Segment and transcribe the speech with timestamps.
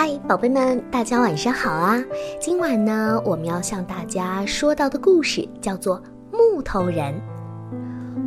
[0.00, 2.00] 嗨，宝贝们，大家晚上好啊！
[2.40, 7.12] 今晚呢，我们要向大家说到的故事叫做《木头人》。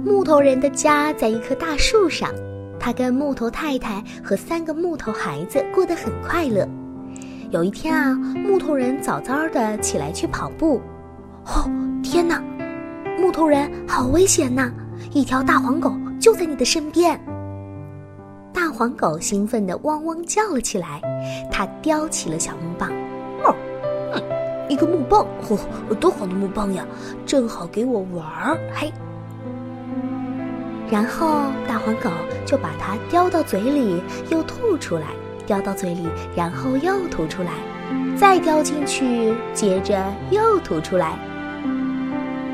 [0.06, 2.30] 木头人的家在一棵大树上，
[2.78, 6.68] 他跟木头太太和三个木头孩子过得很快乐。
[7.52, 10.82] 有一天啊，木头人早早的起来去跑步。
[11.46, 11.72] 哦，
[12.04, 12.44] 天哪！
[13.18, 14.70] 木头人好危险呐！
[15.14, 17.18] 一条大黄狗就在你的身边。
[18.72, 21.02] 黄狗兴奋地汪汪叫了起来，
[21.52, 22.90] 它叼起了小木棒，
[23.44, 23.54] 哦，
[24.14, 24.24] 嗯，
[24.70, 25.60] 一个木棒，嚯，
[25.96, 26.86] 多好的木棒呀，
[27.26, 28.92] 正好给我玩儿，嘿。
[30.90, 32.10] 然后大黄狗
[32.46, 35.04] 就把它叼到嘴里，又吐出来，
[35.46, 37.52] 叼到嘴里，然后又吐出来，
[38.18, 41.18] 再叼进去，接着又吐出来。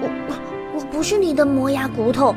[0.01, 0.09] 我
[0.75, 2.35] 我不是你的磨牙骨头，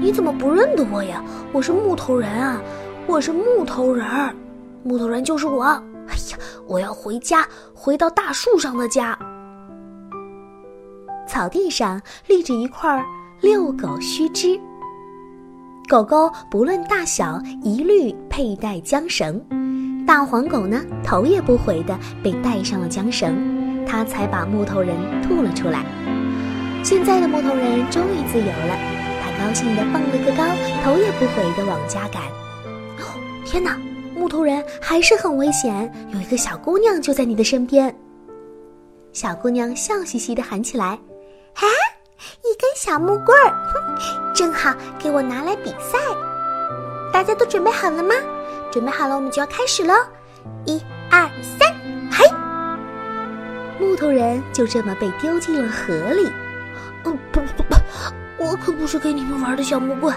[0.00, 1.20] 你怎么不认得我呀？
[1.52, 2.60] 我是木头人啊。
[3.06, 4.34] 我是木头人儿，
[4.82, 5.64] 木头人就是我。
[5.64, 9.16] 哎呀，我要回家，回到大树上的家。
[11.28, 13.04] 草地上立着一块
[13.40, 14.58] 遛狗须知，
[15.88, 19.40] 狗狗不论大小，一律佩戴缰绳。
[20.06, 25.84] 大黄狗呢，头也不回的被带上了缰绳，它才把木头人吐了出来。
[26.82, 28.76] 现在的木头人终于自由了，
[29.22, 30.44] 他高兴的蹦了个高，
[30.82, 32.22] 头也不回的往家赶。
[33.54, 33.78] 天哪，
[34.16, 35.88] 木头人还是很危险！
[36.12, 37.96] 有一个小姑娘就在你的身边。
[39.12, 40.86] 小姑娘笑嘻嘻地喊起来
[41.54, 41.62] ：“啊，
[42.42, 46.00] 一根小木棍儿，哼，正好给我拿来比赛。
[47.12, 48.12] 大家都准备好了吗？
[48.72, 49.94] 准备好了，我们就要开始喽！
[50.66, 51.72] 一、二、三，
[52.10, 52.26] 嘿！”
[53.78, 56.26] 木头人就这么被丢进了河里。
[57.04, 57.40] 哦不，
[58.54, 60.16] 我可不是给你们玩的小木棍，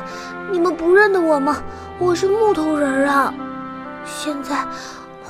[0.52, 1.58] 你们不认得我吗？
[1.98, 3.34] 我是木头人啊！
[4.06, 4.64] 现在，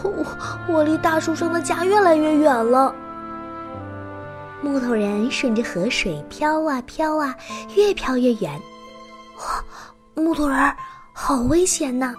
[0.04, 0.26] 我
[0.68, 2.94] 我离大树上的家越来越远了。
[4.62, 7.34] 木头人顺着河水飘啊飘啊，
[7.78, 8.62] 越飘越远。
[9.38, 9.64] 哇，
[10.22, 10.74] 木头人，
[11.14, 12.14] 好危险呐！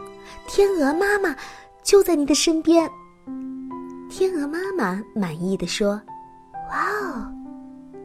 [0.46, 1.36] 天鹅妈妈
[1.82, 2.90] 就在你的身边。
[4.08, 6.00] 天鹅妈妈满意的说
[6.72, 7.30] ：“哇哦，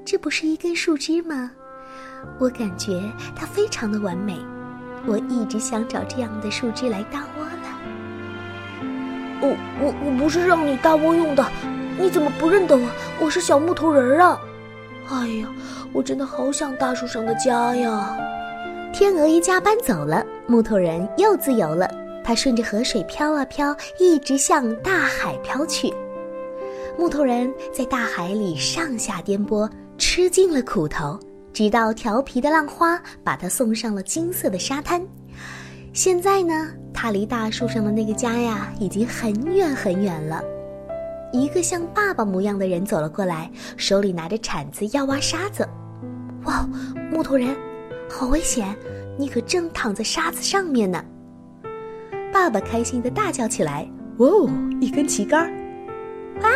[0.04, 1.50] 这不是一根树枝吗？
[2.40, 3.04] 我感觉
[3.36, 4.40] 它非常的完美。”
[5.06, 7.68] 我一直想找这样的树枝来搭窝呢。
[9.42, 11.46] 我我我不是让你搭窝用的，
[12.00, 12.88] 你怎么不认得我？
[13.20, 14.40] 我是小木头人啊！
[15.10, 15.48] 哎呀，
[15.92, 18.18] 我真的好想大树上的家呀！
[18.94, 21.90] 天鹅一家搬走了，木头人又自由了。
[22.24, 25.94] 他顺着河水飘啊飘，一直向大海飘去。
[26.98, 31.20] 木头人在大海里上下颠簸，吃尽了苦头。
[31.54, 35.06] 直到调皮的浪花把他送上了金色的沙滩，
[35.94, 40.44] 现在呢，他离大树上的那个家呀，已经很远很远了。
[41.32, 45.68] 一个像爸爸模样的人走了过来，手里拿着铲子要挖沙子。
[46.46, 46.68] 哇，
[47.12, 47.56] 木头人，
[48.10, 48.76] 好危险！
[49.18, 51.04] 你可正躺在沙子上面呢。
[52.34, 53.88] 爸爸开心的大叫起来
[54.18, 54.50] ：“哦，
[54.82, 55.54] 一根旗杆！
[56.42, 56.50] 哇！”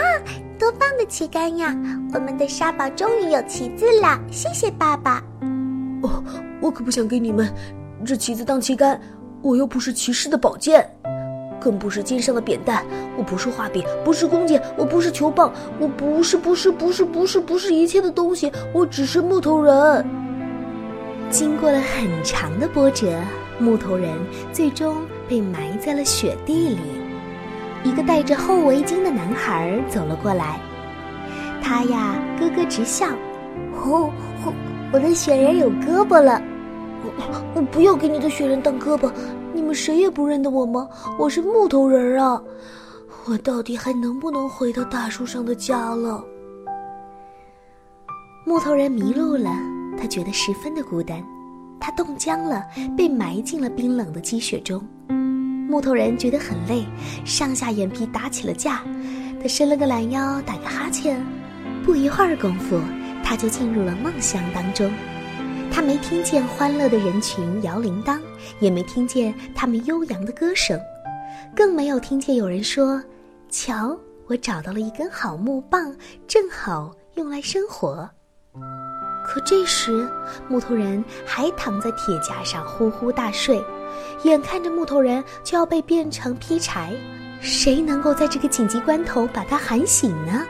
[0.59, 1.75] 多棒的旗杆呀！
[2.13, 5.23] 我们的沙堡终于有旗子了，谢谢爸爸。
[6.01, 6.23] 哦，
[6.59, 7.47] 我可不想给你们
[8.03, 8.99] 这旗子当旗杆，
[9.43, 10.83] 我又不是骑士的宝剑，
[11.61, 12.83] 更不是肩上的扁担，
[13.15, 20.05] 我不是画笔，不是弓箭，我不是球棒，我不是，不是，不是，不是，不是一切的东西，我只是木头人。
[21.29, 23.13] 经过了很长的波折，
[23.59, 24.09] 木头人
[24.51, 24.95] 最终
[25.29, 26.79] 被埋在了雪地里。
[27.83, 30.59] 一个戴着厚围巾的男孩走了过来，
[31.61, 33.07] 他呀咯咯直笑。
[33.83, 34.11] 哦，
[34.91, 36.41] 我的雪人有胳膊了。
[37.03, 39.11] 我我不要给你的雪人当胳膊。
[39.53, 40.87] 你们谁也不认得我吗？
[41.17, 42.41] 我是木头人啊！
[43.25, 46.23] 我到底还能不能回到大树上的家了？
[48.45, 49.51] 木头人迷路了，
[49.99, 51.23] 他觉得十分的孤单，
[51.79, 52.63] 他冻僵了，
[52.95, 54.81] 被埋进了冰冷的积雪中。
[55.67, 56.85] 木头人觉得很累，
[57.25, 58.81] 上下眼皮打起了架。
[59.41, 61.23] 他伸了个懒腰，打个哈欠。
[61.83, 62.79] 不一会儿功夫，
[63.23, 64.91] 他就进入了梦乡当中。
[65.69, 68.19] 他没听见欢乐的人群摇铃铛，
[68.59, 70.79] 也没听见他们悠扬的歌声，
[71.55, 73.03] 更没有听见有人说
[73.51, 73.95] ：“瞧，
[74.25, 75.95] 我找到了一根好木棒，
[76.27, 78.09] 正好用来生火。”
[79.27, 80.09] 可这时，
[80.47, 83.63] 木头人还躺在铁架上呼呼大睡。
[84.23, 86.95] 眼看着木头人就要被变成劈柴，
[87.41, 90.43] 谁能够在这个紧急关头把他喊醒呢？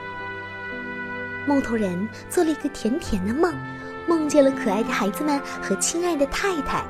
[1.48, 3.54] 木头人做了一个甜甜的梦，
[4.08, 6.86] 梦见了可爱的孩子们和亲爱的太太。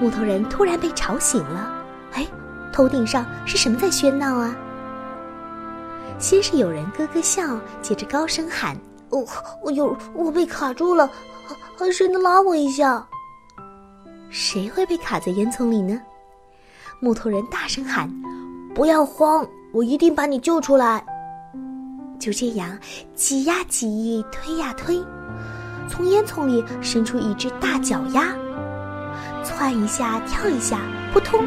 [0.00, 2.26] 木头人突然被吵醒了，哎，
[2.72, 4.56] 头顶上是什么在喧闹啊？
[6.18, 8.76] 先是有人咯咯笑，接着高声喊
[9.10, 9.24] ：“哦，
[9.62, 11.10] 我有，我被卡住了，
[11.92, 13.06] 谁能拉我一下？”
[14.28, 16.00] 谁会被卡在烟囱里呢？
[17.00, 18.10] 木头人大声喊
[18.74, 21.04] ：“不要慌，我一定把你救出来。”
[22.18, 22.76] 就这样，
[23.14, 25.02] 挤呀挤，推呀推，
[25.88, 28.34] 从烟囱里伸出一只大脚丫，
[29.44, 30.80] 窜一下，跳一下，
[31.12, 31.46] 扑通，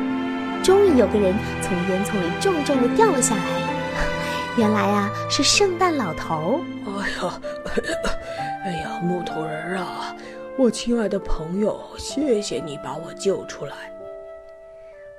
[0.64, 3.69] 终于有个人从烟囱里重重的掉了下来。
[4.58, 6.60] 原来啊，是圣诞老头。
[6.86, 7.42] 哎呀，
[8.66, 10.16] 哎呀，木头人啊，
[10.58, 13.74] 我亲爱的朋友，谢谢你把我救出来。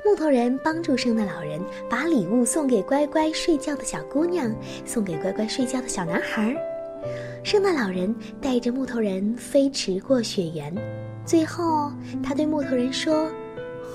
[0.05, 4.51] 木头人帮助圣诞老人把礼物送给乖乖睡觉的小姑娘，
[4.85, 6.55] 送给乖乖睡觉的小男孩。
[7.43, 10.75] 圣诞老人带着木头人飞驰过雪原，
[11.25, 11.91] 最后
[12.23, 13.31] 他对木头人说：“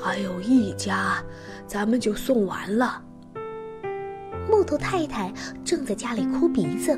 [0.01, 1.23] 还有一家，
[1.67, 2.99] 咱们就送完了。”
[4.49, 5.31] 木头太太
[5.63, 6.95] 正在家里哭鼻子，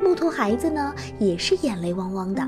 [0.00, 2.46] 木头孩子呢也是眼泪汪汪的。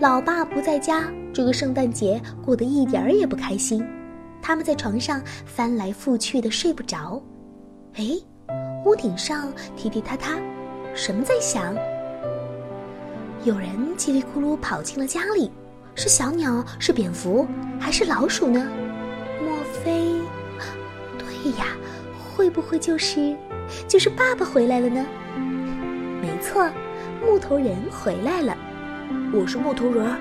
[0.00, 3.84] 老爸不在家，这个圣诞节过得一点儿也不开心。
[4.42, 7.22] 他们在床上翻来覆去的睡不着，
[7.94, 8.04] 哎，
[8.84, 10.36] 屋顶上踢踢踏踏，
[10.94, 11.74] 什么在响？
[13.44, 15.50] 有人叽里咕噜跑进了家里，
[15.94, 17.46] 是小鸟，是蝙蝠，
[17.78, 18.68] 还是老鼠呢？
[19.44, 20.20] 莫非？
[21.16, 21.66] 对呀，
[22.34, 23.36] 会不会就是
[23.86, 25.04] 就是爸爸回来了呢？
[26.20, 26.68] 没错，
[27.20, 28.56] 木头人回来了。
[29.32, 30.16] 我是木头人，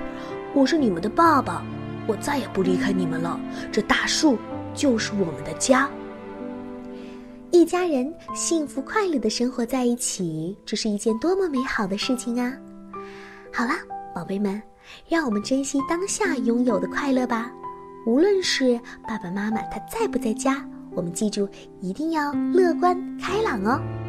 [0.53, 1.63] 我是你们的爸爸。
[2.07, 3.39] 我再也不离开你们了，
[3.71, 4.37] 这大树
[4.73, 5.89] 就是我们的家。
[7.51, 12.53] 一家人幸福快乐的生活在一起，这是一件多么美好的事情啊！
[13.53, 13.75] 好啦，
[14.15, 14.61] 宝贝们，
[15.07, 17.51] 让我们珍惜当下拥有的快乐吧。
[18.05, 21.47] 无论是爸爸妈妈他在不在家，我们记住
[21.79, 24.00] 一定要乐观开朗哦。